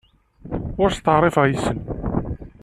[0.81, 1.79] Ur steɛṛifeɣ yes-sen.